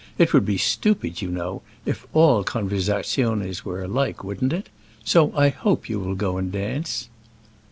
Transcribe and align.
It 0.17 0.33
would 0.33 0.47
be 0.47 0.57
stupid, 0.57 1.21
you 1.21 1.29
know, 1.29 1.61
if 1.85 2.07
all 2.11 2.43
conversaziones 2.43 3.63
were 3.63 3.83
alike; 3.83 4.23
wouldn't 4.23 4.51
it? 4.51 4.67
So 5.05 5.31
I 5.37 5.49
hope 5.49 5.89
you 5.89 5.99
will 5.99 6.15
go 6.15 6.37
and 6.37 6.51
dance." 6.51 7.07